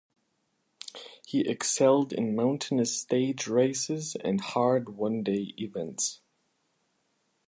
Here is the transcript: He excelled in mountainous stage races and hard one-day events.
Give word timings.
He 1.27 1.47
excelled 1.47 2.11
in 2.11 2.35
mountainous 2.35 2.99
stage 2.99 3.45
races 3.45 4.15
and 4.15 4.41
hard 4.41 4.97
one-day 4.97 5.53
events. 5.59 6.21